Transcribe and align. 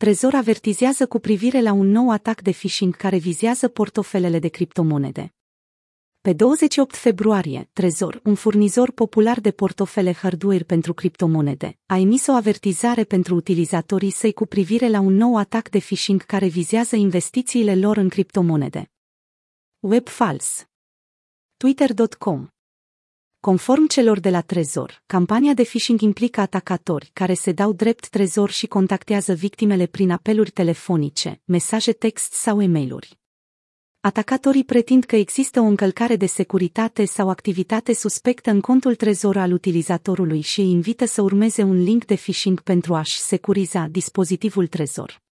Trezor 0.00 0.34
avertizează 0.34 1.06
cu 1.06 1.18
privire 1.18 1.60
la 1.60 1.72
un 1.72 1.86
nou 1.86 2.10
atac 2.10 2.40
de 2.40 2.50
phishing 2.50 2.96
care 2.96 3.16
vizează 3.16 3.68
portofelele 3.68 4.38
de 4.38 4.48
criptomonede. 4.48 5.34
Pe 6.20 6.32
28 6.32 6.96
februarie, 6.96 7.68
Trezor, 7.72 8.20
un 8.24 8.34
furnizor 8.34 8.90
popular 8.90 9.40
de 9.40 9.50
portofele 9.50 10.12
hardware 10.12 10.64
pentru 10.64 10.94
criptomonede, 10.94 11.78
a 11.86 11.96
emis 11.96 12.26
o 12.26 12.32
avertizare 12.32 13.04
pentru 13.04 13.34
utilizatorii 13.34 14.10
săi 14.10 14.32
cu 14.32 14.46
privire 14.46 14.88
la 14.88 15.00
un 15.00 15.14
nou 15.14 15.36
atac 15.36 15.68
de 15.68 15.78
phishing 15.78 16.22
care 16.22 16.46
vizează 16.46 16.96
investițiile 16.96 17.76
lor 17.76 17.96
în 17.96 18.08
criptomonede. 18.08 18.90
Web 19.80 20.08
fals. 20.08 20.68
Twitter.com 21.56 22.48
Conform 23.40 23.86
celor 23.86 24.20
de 24.20 24.30
la 24.30 24.40
Trezor, 24.40 25.02
campania 25.06 25.54
de 25.54 25.62
phishing 25.62 26.00
implică 26.00 26.40
atacatori 26.40 27.10
care 27.12 27.34
se 27.34 27.52
dau 27.52 27.72
drept 27.72 28.08
trezor 28.08 28.50
și 28.50 28.66
contactează 28.66 29.32
victimele 29.32 29.86
prin 29.86 30.10
apeluri 30.10 30.50
telefonice, 30.50 31.40
mesaje 31.44 31.92
text 31.92 32.32
sau 32.32 32.62
e-mailuri. 32.62 33.18
Atacatorii 34.00 34.64
pretind 34.64 35.04
că 35.04 35.16
există 35.16 35.60
o 35.60 35.64
încălcare 35.64 36.16
de 36.16 36.26
securitate 36.26 37.04
sau 37.04 37.28
activitate 37.28 37.94
suspectă 37.94 38.50
în 38.50 38.60
contul 38.60 38.94
trezor 38.94 39.36
al 39.36 39.52
utilizatorului 39.52 40.40
și 40.40 40.60
îi 40.60 40.70
invită 40.70 41.04
să 41.04 41.22
urmeze 41.22 41.62
un 41.62 41.82
link 41.82 42.04
de 42.04 42.14
phishing 42.14 42.60
pentru 42.60 42.94
a-și 42.94 43.18
securiza 43.18 43.86
dispozitivul 43.90 44.66
trezor. 44.66 45.29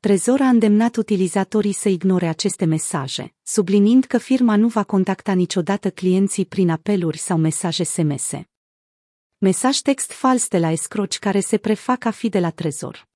Trezor 0.00 0.40
a 0.40 0.48
îndemnat 0.48 0.96
utilizatorii 0.96 1.72
să 1.72 1.88
ignore 1.88 2.26
aceste 2.26 2.64
mesaje, 2.64 3.34
subliniind 3.42 4.04
că 4.04 4.18
firma 4.18 4.56
nu 4.56 4.68
va 4.68 4.84
contacta 4.84 5.32
niciodată 5.32 5.90
clienții 5.90 6.46
prin 6.46 6.70
apeluri 6.70 7.18
sau 7.18 7.36
mesaje 7.38 7.82
SMS. 7.82 8.30
Mesaj 9.38 9.78
text 9.78 10.12
fals 10.12 10.48
de 10.48 10.58
la 10.58 10.70
escroci 10.70 11.18
care 11.18 11.40
se 11.40 11.56
prefac 11.56 12.04
a 12.04 12.10
fi 12.10 12.28
de 12.28 12.38
la 12.38 12.50
Trezor. 12.50 13.08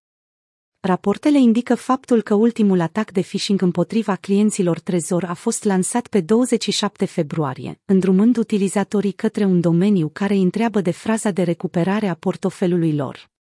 Raportele 0.80 1.38
indică 1.38 1.74
faptul 1.74 2.22
că 2.22 2.34
ultimul 2.34 2.80
atac 2.80 3.10
de 3.10 3.20
phishing 3.20 3.62
împotriva 3.62 4.16
clienților 4.16 4.80
Trezor 4.80 5.24
a 5.24 5.34
fost 5.34 5.64
lansat 5.64 6.06
pe 6.06 6.20
27 6.20 7.04
februarie, 7.04 7.80
îndrumând 7.84 8.36
utilizatorii 8.36 9.12
către 9.12 9.44
un 9.44 9.60
domeniu 9.60 10.08
care 10.08 10.34
îi 10.34 10.42
întreabă 10.42 10.80
de 10.80 10.90
fraza 10.90 11.30
de 11.30 11.42
recuperare 11.42 12.08
a 12.08 12.14
portofelului 12.14 12.94
lor. 12.94 13.32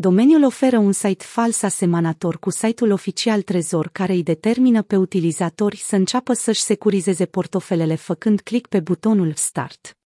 Domeniul 0.00 0.44
oferă 0.44 0.78
un 0.78 0.92
site 0.92 1.24
fals 1.24 1.62
asemănător 1.62 2.38
cu 2.38 2.50
site-ul 2.50 2.90
oficial 2.90 3.42
Trezor 3.42 3.88
care 3.88 4.12
îi 4.12 4.22
determină 4.22 4.82
pe 4.82 4.96
utilizatori 4.96 5.76
să 5.76 5.96
înceapă 5.96 6.32
să-și 6.32 6.60
securizeze 6.60 7.26
portofelele 7.26 7.94
făcând 7.94 8.40
click 8.40 8.68
pe 8.68 8.80
butonul 8.80 9.34
Start. 9.34 9.98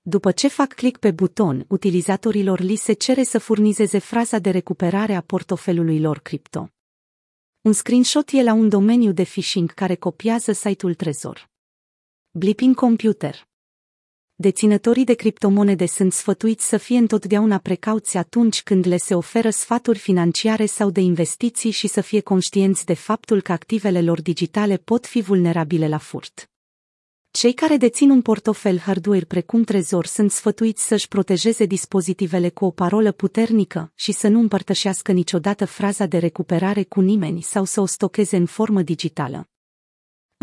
După 0.00 0.32
ce 0.32 0.48
fac 0.48 0.72
click 0.72 0.98
pe 0.98 1.10
buton, 1.10 1.64
utilizatorilor 1.68 2.60
li 2.60 2.76
se 2.76 2.92
cere 2.92 3.22
să 3.22 3.38
furnizeze 3.38 3.98
fraza 3.98 4.38
de 4.38 4.50
recuperare 4.50 5.14
a 5.14 5.20
portofelului 5.20 6.00
lor 6.00 6.18
cripto. 6.18 6.68
Un 7.60 7.72
screenshot 7.72 8.30
e 8.30 8.42
la 8.42 8.52
un 8.52 8.68
domeniu 8.68 9.12
de 9.12 9.22
phishing 9.22 9.72
care 9.72 9.94
copiază 9.94 10.52
site-ul 10.52 10.94
Trezor. 10.94 11.50
Blipping 12.30 12.74
Computer 12.74 13.50
Deținătorii 14.42 15.04
de 15.04 15.14
criptomonede 15.14 15.86
sunt 15.86 16.12
sfătuiți 16.12 16.68
să 16.68 16.76
fie 16.76 16.98
întotdeauna 16.98 17.58
precauți 17.58 18.16
atunci 18.16 18.62
când 18.62 18.86
le 18.86 18.96
se 18.96 19.14
oferă 19.14 19.50
sfaturi 19.50 19.98
financiare 19.98 20.66
sau 20.66 20.90
de 20.90 21.00
investiții 21.00 21.70
și 21.70 21.86
să 21.86 22.00
fie 22.00 22.20
conștienți 22.20 22.84
de 22.84 22.94
faptul 22.94 23.40
că 23.40 23.52
activele 23.52 24.02
lor 24.02 24.22
digitale 24.22 24.76
pot 24.76 25.06
fi 25.06 25.20
vulnerabile 25.20 25.88
la 25.88 25.98
furt. 25.98 26.50
Cei 27.30 27.52
care 27.52 27.76
dețin 27.76 28.10
un 28.10 28.22
portofel 28.22 28.78
hardware 28.78 29.24
precum 29.24 29.62
Trezor 29.62 30.06
sunt 30.06 30.30
sfătuiți 30.30 30.86
să-și 30.86 31.08
protejeze 31.08 31.64
dispozitivele 31.64 32.48
cu 32.48 32.64
o 32.64 32.70
parolă 32.70 33.12
puternică 33.12 33.92
și 33.94 34.12
să 34.12 34.28
nu 34.28 34.38
împărtășească 34.38 35.12
niciodată 35.12 35.64
fraza 35.64 36.06
de 36.06 36.18
recuperare 36.18 36.82
cu 36.82 37.00
nimeni 37.00 37.42
sau 37.42 37.64
să 37.64 37.80
o 37.80 37.86
stocheze 37.86 38.36
în 38.36 38.46
formă 38.46 38.82
digitală. 38.82 39.51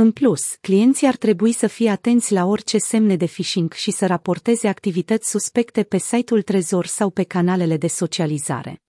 În 0.02 0.12
plus, 0.12 0.56
clienții 0.62 1.08
ar 1.08 1.16
trebui 1.16 1.52
să 1.52 1.68
fie 1.68 1.90
atenți 1.90 2.34
la 2.34 2.46
orice 2.46 2.78
semne 2.78 3.16
de 3.16 3.26
phishing 3.26 3.72
și 3.72 3.92
să 3.92 4.06
raporteze 4.06 4.68
activități 4.68 5.30
suspecte 5.30 5.84
pe 5.84 5.98
site-ul 5.98 6.42
Trezor 6.42 6.86
sau 6.86 7.10
pe 7.10 7.24
canalele 7.24 7.78
de 7.78 7.88
socializare. 7.88 8.82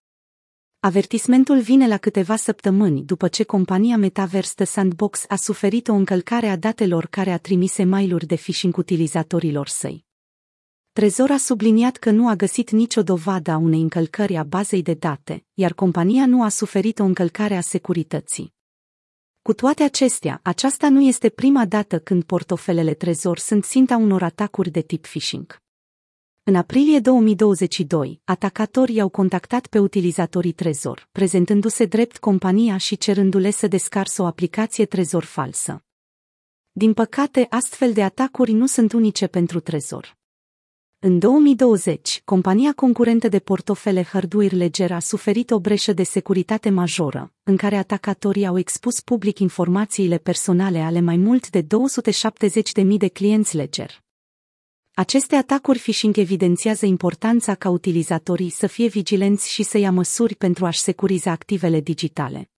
Avertismentul 0.80 1.60
vine 1.60 1.88
la 1.88 1.96
câteva 1.96 2.36
săptămâni 2.36 3.02
după 3.02 3.28
ce 3.28 3.44
compania 3.44 3.96
Metaverse 3.96 4.52
The 4.54 4.64
Sandbox 4.64 5.24
a 5.28 5.36
suferit 5.36 5.88
o 5.88 5.92
încălcare 5.92 6.48
a 6.48 6.56
datelor 6.56 7.06
care 7.06 7.30
a 7.30 7.38
trimis 7.38 7.76
mail-uri 7.76 8.26
de 8.26 8.34
phishing 8.34 8.76
utilizatorilor 8.76 9.68
săi. 9.68 10.04
Trezor 10.92 11.30
a 11.30 11.36
subliniat 11.36 11.96
că 11.96 12.10
nu 12.10 12.28
a 12.28 12.36
găsit 12.36 12.70
nicio 12.70 13.02
dovadă 13.02 13.50
a 13.50 13.56
unei 13.56 13.80
încălcări 13.80 14.36
a 14.36 14.42
bazei 14.42 14.82
de 14.82 14.94
date, 14.94 15.44
iar 15.54 15.72
compania 15.72 16.26
nu 16.26 16.42
a 16.42 16.48
suferit 16.48 16.98
o 16.98 17.04
încălcare 17.04 17.56
a 17.56 17.60
securității. 17.60 18.58
Cu 19.50 19.56
toate 19.56 19.82
acestea, 19.82 20.40
aceasta 20.42 20.88
nu 20.88 21.00
este 21.00 21.28
prima 21.28 21.64
dată 21.64 21.98
când 21.98 22.22
portofelele 22.22 22.94
Trezor 22.94 23.38
sunt 23.38 23.64
ținta 23.64 23.96
unor 23.96 24.22
atacuri 24.22 24.70
de 24.70 24.80
tip 24.80 25.02
phishing. 25.02 25.56
În 26.42 26.54
aprilie 26.54 26.98
2022, 26.98 28.20
atacatorii 28.24 29.00
au 29.00 29.08
contactat 29.08 29.66
pe 29.66 29.78
utilizatorii 29.78 30.52
Trezor, 30.52 31.08
prezentându-se 31.12 31.84
drept 31.84 32.18
compania 32.18 32.76
și 32.76 32.96
cerându-le 32.96 33.50
să 33.50 33.66
descarce 33.66 34.22
o 34.22 34.24
aplicație 34.24 34.86
Trezor 34.86 35.24
falsă. 35.24 35.84
Din 36.72 36.92
păcate, 36.92 37.46
astfel 37.48 37.92
de 37.92 38.02
atacuri 38.02 38.52
nu 38.52 38.66
sunt 38.66 38.92
unice 38.92 39.26
pentru 39.26 39.60
Trezor. 39.60 40.19
În 41.02 41.18
2020, 41.18 42.22
compania 42.24 42.72
concurentă 42.72 43.28
de 43.28 43.38
portofele 43.38 44.02
hardware 44.02 44.56
Ledger 44.56 44.92
a 44.92 44.98
suferit 44.98 45.50
o 45.50 45.60
breșă 45.60 45.92
de 45.92 46.02
securitate 46.02 46.70
majoră, 46.70 47.32
în 47.42 47.56
care 47.56 47.76
atacatorii 47.76 48.46
au 48.46 48.58
expus 48.58 49.00
public 49.00 49.38
informațiile 49.38 50.18
personale 50.18 50.78
ale 50.78 51.00
mai 51.00 51.16
mult 51.16 51.50
de 51.50 51.62
270.000 51.62 52.86
de 52.96 53.08
clienți 53.08 53.56
Ledger. 53.56 54.02
Aceste 54.94 55.36
atacuri 55.36 55.78
phishing 55.78 56.16
evidențiază 56.16 56.86
importanța 56.86 57.54
ca 57.54 57.68
utilizatorii 57.68 58.50
să 58.50 58.66
fie 58.66 58.86
vigilenți 58.86 59.50
și 59.50 59.62
să 59.62 59.78
ia 59.78 59.90
măsuri 59.90 60.34
pentru 60.34 60.66
a-și 60.66 60.80
securiza 60.80 61.30
activele 61.30 61.80
digitale. 61.80 62.50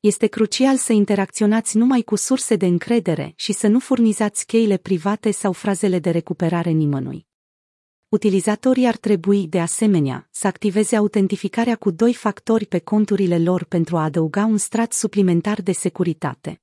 Este 0.00 0.26
crucial 0.26 0.76
să 0.76 0.92
interacționați 0.92 1.76
numai 1.76 2.02
cu 2.02 2.16
surse 2.16 2.56
de 2.56 2.66
încredere 2.66 3.32
și 3.36 3.52
să 3.52 3.66
nu 3.66 3.78
furnizați 3.78 4.46
cheile 4.46 4.76
private 4.76 5.30
sau 5.30 5.52
frazele 5.52 5.98
de 5.98 6.10
recuperare 6.10 6.70
nimănui. 6.70 7.27
Utilizatorii 8.08 8.86
ar 8.86 8.96
trebui, 8.96 9.46
de 9.46 9.60
asemenea, 9.60 10.28
să 10.30 10.46
activeze 10.46 10.96
autentificarea 10.96 11.76
cu 11.76 11.90
doi 11.90 12.14
factori 12.14 12.66
pe 12.66 12.78
conturile 12.78 13.38
lor 13.38 13.64
pentru 13.64 13.96
a 13.96 14.04
adăuga 14.04 14.44
un 14.44 14.56
strat 14.56 14.92
suplimentar 14.92 15.62
de 15.62 15.72
securitate. 15.72 16.60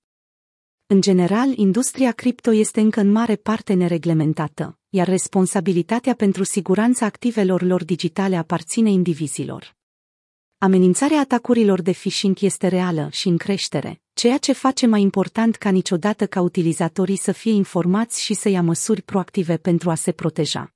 În 0.87 1.01
general, 1.01 1.57
industria 1.57 2.11
cripto 2.11 2.53
este 2.53 2.81
încă 2.81 2.99
în 2.99 3.11
mare 3.11 3.35
parte 3.35 3.73
nereglementată, 3.73 4.77
iar 4.89 5.07
responsabilitatea 5.07 6.13
pentru 6.13 6.43
siguranța 6.43 7.05
activelor 7.05 7.61
lor 7.61 7.83
digitale 7.83 8.35
aparține 8.35 8.89
indivizilor. 8.89 9.75
Amenințarea 10.57 11.19
atacurilor 11.19 11.81
de 11.81 11.91
phishing 11.91 12.41
este 12.41 12.67
reală 12.67 13.09
și 13.11 13.27
în 13.27 13.37
creștere, 13.37 14.01
ceea 14.13 14.37
ce 14.37 14.53
face 14.53 14.85
mai 14.85 15.01
important 15.01 15.55
ca 15.55 15.69
niciodată 15.69 16.27
ca 16.27 16.41
utilizatorii 16.41 17.17
să 17.17 17.31
fie 17.31 17.51
informați 17.51 18.23
și 18.23 18.33
să 18.33 18.49
ia 18.49 18.61
măsuri 18.61 19.01
proactive 19.01 19.57
pentru 19.57 19.89
a 19.89 19.95
se 19.95 20.11
proteja. 20.11 20.74